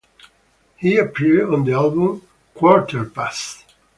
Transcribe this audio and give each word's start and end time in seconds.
He 0.77 0.97
appeared 0.97 1.53
on 1.53 1.63
the 1.63 1.73
album 1.73 2.23
Quarterpast. 2.55 3.65